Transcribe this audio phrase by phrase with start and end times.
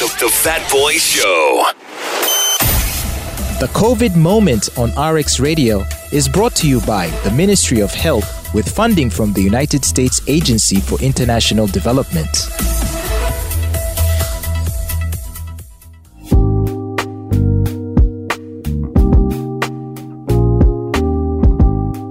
[0.00, 1.62] The, the Fat Boy Show.
[3.60, 8.54] The COVID Moment on RX Radio is brought to you by the Ministry of Health
[8.54, 12.34] with funding from the United States Agency for International Development.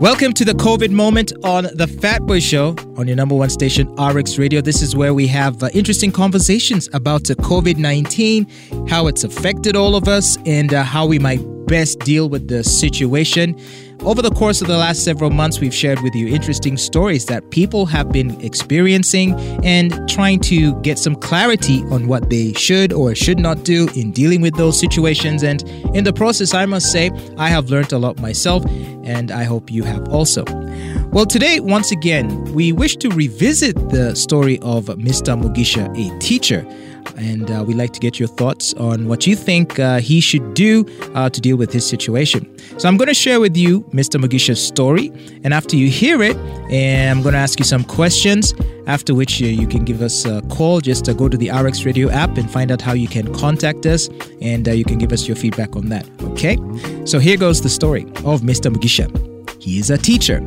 [0.00, 3.92] Welcome to the COVID moment on the Fat Boy Show on your number one station,
[3.96, 4.60] RX Radio.
[4.60, 9.96] This is where we have uh, interesting conversations about COVID 19, how it's affected all
[9.96, 13.56] of us, and uh, how we might best deal with the situation.
[14.04, 17.50] Over the course of the last several months, we've shared with you interesting stories that
[17.50, 23.14] people have been experiencing and trying to get some clarity on what they should or
[23.14, 25.42] should not do in dealing with those situations.
[25.42, 25.62] And
[25.94, 28.64] in the process, I must say, I have learned a lot myself,
[29.04, 30.44] and I hope you have also.
[31.10, 35.40] Well, today, once again, we wish to revisit the story of Mr.
[35.40, 36.66] Mugisha, a teacher
[37.18, 40.54] and uh, we'd like to get your thoughts on what you think uh, he should
[40.54, 42.46] do uh, to deal with his situation.
[42.78, 44.20] So I'm going to share with you Mr.
[44.20, 45.12] Mugisha's story,
[45.44, 46.36] and after you hear it,
[46.70, 48.54] I'm going to ask you some questions.
[48.86, 50.80] After which uh, you can give us a call.
[50.80, 53.84] Just uh, go to the RX Radio app and find out how you can contact
[53.84, 54.08] us,
[54.40, 56.08] and uh, you can give us your feedback on that.
[56.22, 56.56] Okay.
[57.04, 58.74] So here goes the story of Mr.
[58.74, 59.37] Mugisha.
[59.60, 60.40] He is a teacher.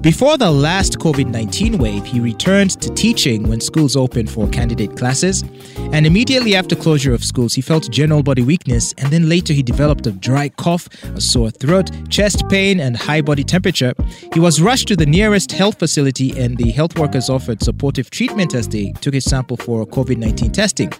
[0.00, 4.96] Before the last COVID 19 wave, he returned to teaching when schools opened for candidate
[4.96, 5.44] classes.
[5.92, 9.62] And immediately after closure of schools, he felt general body weakness, and then later he
[9.62, 13.94] developed a dry cough, a sore throat, chest pain, and high body temperature.
[14.32, 18.54] He was rushed to the nearest health facility, and the health workers offered supportive treatment
[18.54, 20.92] as they took his sample for COVID 19 testing.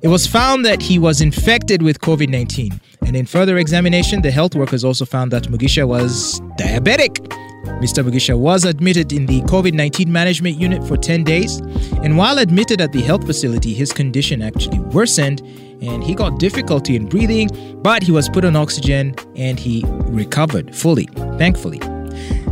[0.00, 4.30] It was found that he was infected with COVID 19, and in further examination, the
[4.30, 7.26] health workers also found that Mugisha was diabetic.
[7.80, 8.04] Mr.
[8.04, 11.58] Mugisha was admitted in the COVID 19 management unit for 10 days,
[12.02, 15.40] and while admitted at the health facility, his condition actually worsened
[15.80, 17.48] and he got difficulty in breathing,
[17.82, 21.06] but he was put on oxygen and he recovered fully,
[21.38, 21.80] thankfully.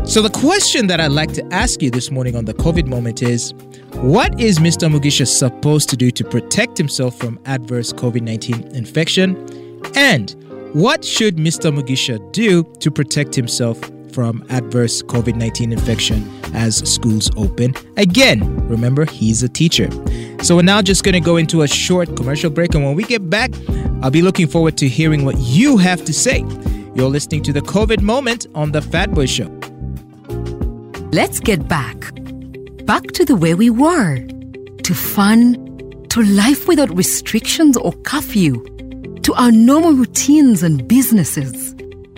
[0.05, 3.23] So, the question that I'd like to ask you this morning on the COVID moment
[3.23, 3.53] is
[3.95, 4.89] what is Mr.
[4.89, 9.35] Mugisha supposed to do to protect himself from adverse COVID 19 infection?
[9.95, 10.35] And
[10.73, 11.75] what should Mr.
[11.75, 13.79] Mugisha do to protect himself
[14.17, 17.75] from adverse COVID 19 infection as schools open.
[17.99, 19.91] Again, remember, he's a teacher.
[20.43, 22.75] So we're now just going to go into a short commercial break.
[22.75, 23.51] And when we get back,
[24.03, 26.39] I'll be looking forward to hearing what you have to say.
[26.95, 29.49] You're listening to the COVID moment on The Fat Boy Show.
[31.13, 31.97] Let's get back.
[32.87, 34.17] Back to the way we were.
[34.85, 38.65] To fun, to life without restrictions or curfew,
[39.27, 41.75] to our normal routines and businesses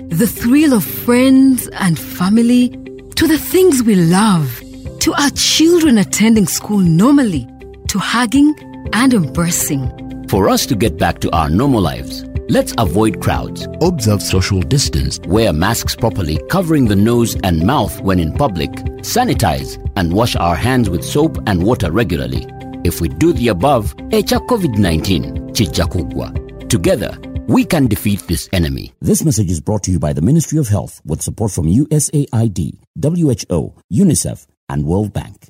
[0.08, 2.69] the thrill of friends and family,
[3.14, 4.60] to the things we love,
[5.00, 7.48] to our children attending school normally,
[7.86, 8.54] to hugging
[8.92, 9.88] and embracing.
[10.28, 15.18] For us to get back to our normal lives, let's avoid crowds, observe social distance,
[15.20, 18.70] wear masks properly, covering the nose and mouth when in public,
[19.00, 22.47] sanitize, and wash our hands with soap and water regularly.
[22.84, 26.47] If we do the above, echa COVID-19 chichakugwa.
[26.68, 28.92] Together, we can defeat this enemy.
[29.00, 32.78] This message is brought to you by the Ministry of Health with support from USAID,
[33.02, 35.48] WHO, UNICEF, and World Bank.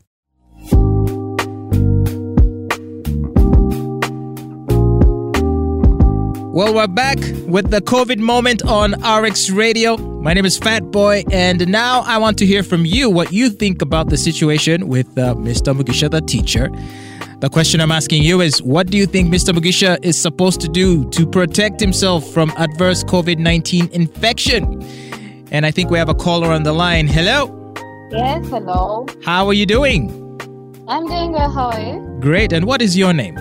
[6.54, 9.96] Well, we're back with the COVID moment on RX Radio.
[9.96, 13.50] My name is Fat Boy, and now I want to hear from you what you
[13.50, 15.76] think about the situation with uh, Mr.
[15.76, 16.70] Mugisha, the teacher.
[17.40, 19.54] The question I'm asking you is what do you think Mr.
[19.54, 24.82] Mugisha is supposed to do to protect himself from adverse COVID 19 infection?
[25.52, 27.06] And I think we have a caller on the line.
[27.06, 27.72] Hello?
[28.10, 29.06] Yes, hello.
[29.24, 30.10] How are you doing?
[30.88, 31.50] I'm doing well.
[31.50, 32.18] How are you?
[32.20, 32.52] Great.
[32.52, 33.36] And what is your name?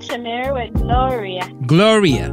[0.00, 1.46] Shamir with Gloria.
[1.66, 2.30] Gloria.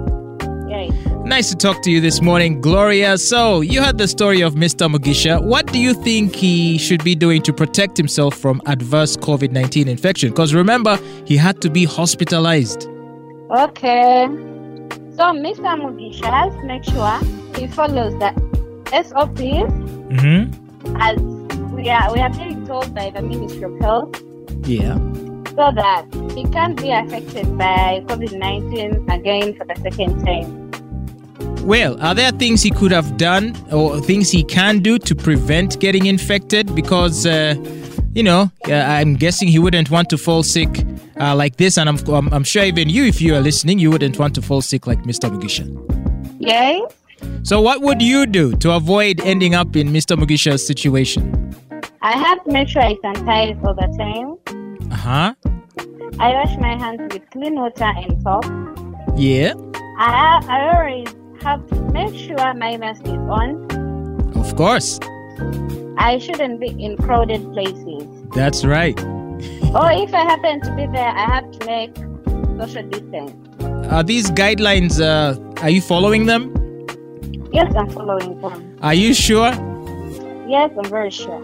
[1.29, 3.15] Nice to talk to you this morning, Gloria.
[3.17, 4.91] So, you heard the story of Mr.
[4.91, 5.39] Mugisha.
[5.43, 9.87] What do you think he should be doing to protect himself from adverse COVID 19
[9.87, 10.29] infection?
[10.31, 12.87] Because remember, he had to be hospitalized.
[13.51, 14.25] Okay.
[15.15, 15.77] So, Mr.
[15.79, 17.19] Mugisha make sure
[17.55, 18.33] he follows the
[18.91, 19.69] SOPs
[20.09, 20.95] Mm-hmm.
[20.99, 21.19] as
[21.73, 24.19] we are, we are being told by the Ministry of Health
[24.63, 24.95] Yeah.
[25.49, 30.58] so that he can't be affected by COVID 19 again for the second time.
[31.61, 35.79] Well, are there things he could have done or things he can do to prevent
[35.79, 36.73] getting infected?
[36.73, 37.55] Because, uh,
[38.13, 40.69] you know, uh, I'm guessing he wouldn't want to fall sick
[41.19, 41.77] uh, like this.
[41.77, 44.41] And I'm, I'm, I'm sure even you, if you are listening, you wouldn't want to
[44.41, 45.29] fall sick like Mr.
[45.29, 45.67] Mugisha.
[46.39, 46.81] Yes?
[47.43, 50.17] So, what would you do to avoid ending up in Mr.
[50.17, 51.53] Mugisha's situation?
[52.01, 54.91] I have to make sure I sanitize all the time.
[54.91, 55.33] Uh huh.
[56.19, 58.45] I wash my hands with clean water and soap.
[59.17, 59.53] Yeah.
[59.97, 61.13] I, I always
[61.43, 63.67] have to make sure my mask is on.
[64.35, 64.99] Of course.
[65.97, 68.03] I shouldn't be in crowded places.
[68.33, 68.99] That's right.
[68.99, 71.95] or if I happen to be there, I have to make
[72.59, 73.31] social distance.
[73.91, 76.53] Are these guidelines, uh, are you following them?
[77.51, 78.77] Yes, I'm following them.
[78.81, 79.51] Are you sure?
[80.47, 81.41] Yes, I'm very sure.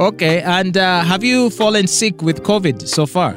[0.00, 3.34] okay, and uh, have you fallen sick with COVID so far?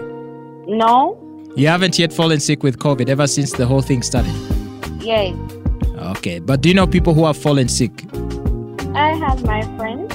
[0.68, 1.20] No.
[1.56, 4.34] You haven't yet fallen sick with COVID ever since the whole thing started?
[5.04, 5.36] Yes.
[6.18, 8.06] Okay, but do you know people who have fallen sick?
[8.96, 10.14] I have my friends.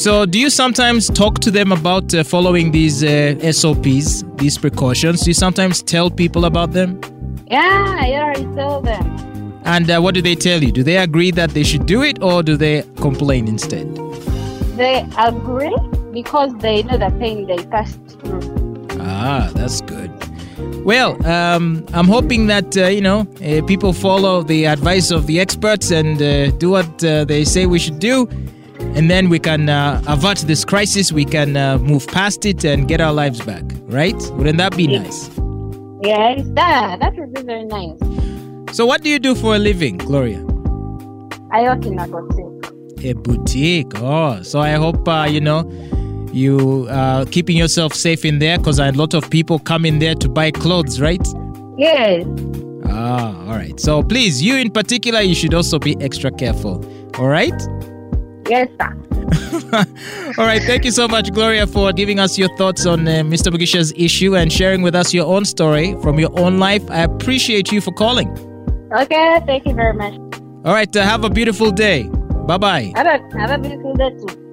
[0.00, 5.20] So, do you sometimes talk to them about uh, following these uh, SOPs, these precautions?
[5.22, 7.00] Do you sometimes tell people about them?
[7.48, 9.60] Yeah, I already tell them.
[9.64, 10.72] And uh, what do they tell you?
[10.72, 13.94] Do they agree that they should do it or do they complain instead?
[14.76, 15.74] They agree
[16.12, 18.88] because they know the pain they passed through.
[19.00, 20.10] Ah, that's good.
[20.84, 25.40] Well, um, I'm hoping that uh, you know uh, people follow the advice of the
[25.40, 28.28] experts and uh, do what uh, they say we should do,
[28.94, 31.10] and then we can uh, avert this crisis.
[31.10, 33.64] We can uh, move past it and get our lives back.
[33.84, 34.14] Right?
[34.32, 35.30] Wouldn't that be nice?
[36.02, 37.98] Yes, that that would be very nice.
[38.76, 40.40] So, what do you do for a living, Gloria?
[41.50, 43.04] I work in a boutique.
[43.04, 43.92] A boutique.
[44.02, 45.64] Oh, so I hope you know
[46.34, 50.14] you uh, keeping yourself safe in there because a lot of people come in there
[50.16, 51.24] to buy clothes, right?
[51.78, 52.26] Yes.
[52.86, 53.78] Ah, all right.
[53.78, 56.84] So please, you in particular, you should also be extra careful.
[57.18, 57.54] All right?
[58.48, 58.92] Yes, sir.
[60.38, 60.62] all right.
[60.62, 63.52] Thank you so much, Gloria, for giving us your thoughts on uh, Mr.
[63.52, 66.82] Mugisha's issue and sharing with us your own story from your own life.
[66.90, 68.28] I appreciate you for calling.
[68.92, 69.40] Okay.
[69.46, 70.14] Thank you very much.
[70.64, 70.94] All right.
[70.94, 72.04] Uh, have a beautiful day.
[72.46, 72.92] Bye bye.
[72.96, 74.43] Have a, have a beautiful day too.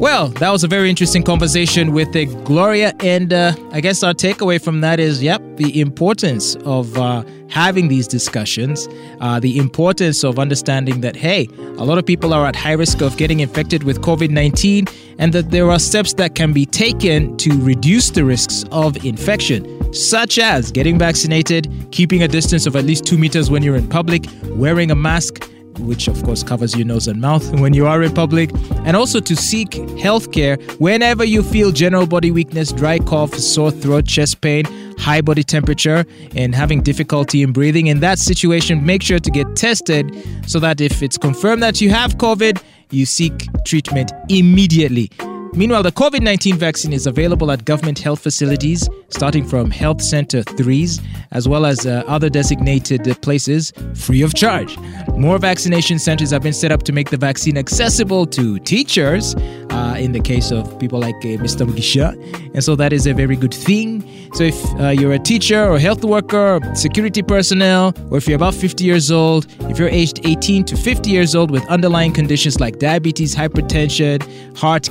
[0.00, 4.14] Well, that was a very interesting conversation with uh, Gloria, and uh, I guess our
[4.14, 8.88] takeaway from that is, yep, the importance of uh, having these discussions,
[9.20, 13.02] uh, the importance of understanding that, hey, a lot of people are at high risk
[13.02, 14.86] of getting infected with COVID 19,
[15.18, 19.92] and that there are steps that can be taken to reduce the risks of infection,
[19.92, 23.86] such as getting vaccinated, keeping a distance of at least two meters when you're in
[23.86, 25.46] public, wearing a mask
[25.80, 28.50] which of course covers your nose and mouth when you are in public,
[28.84, 34.06] and also to seek healthcare whenever you feel general body weakness, dry cough, sore throat,
[34.06, 34.64] chest pain,
[34.98, 36.04] high body temperature,
[36.36, 37.86] and having difficulty in breathing.
[37.86, 40.14] In that situation, make sure to get tested
[40.46, 43.32] so that if it's confirmed that you have COVID, you seek
[43.64, 45.10] treatment immediately.
[45.52, 50.42] Meanwhile, the COVID 19 vaccine is available at government health facilities, starting from Health Center
[50.42, 54.78] 3s, as well as uh, other designated places, free of charge.
[55.16, 59.34] More vaccination centers have been set up to make the vaccine accessible to teachers,
[59.70, 61.66] uh, in the case of people like uh, Mr.
[61.66, 62.14] Mugisha.
[62.54, 64.02] And so that is a very good thing.
[64.34, 68.36] So if uh, you're a teacher or health worker, or security personnel, or if you're
[68.36, 72.60] about 50 years old, if you're aged 18 to 50 years old with underlying conditions
[72.60, 74.20] like diabetes, hypertension,
[74.56, 74.90] heart,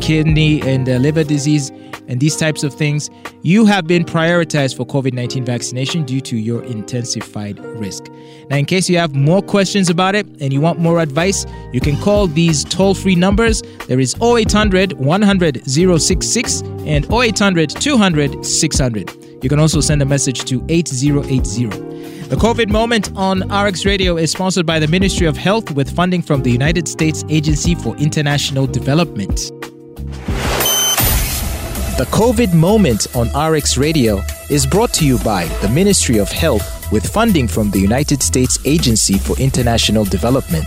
[0.57, 1.72] and uh, liver disease
[2.10, 3.10] and these types of things,
[3.44, 8.06] you have been prioritized for COVID 19 vaccination due to your intensified risk.
[8.50, 11.80] Now, in case you have more questions about it and you want more advice, you
[11.80, 13.62] can call these toll free numbers.
[13.88, 19.44] There is 0800 100 066 and 0800 200 600.
[19.44, 21.68] You can also send a message to 8080.
[22.30, 26.23] The COVID Moment on RX Radio is sponsored by the Ministry of Health with funding
[26.23, 29.58] from the United States Agency for International Development.
[31.99, 36.89] The COVID Moment on RX Radio is brought to you by the Ministry of Health
[36.94, 40.65] with funding from the United States Agency for International Development.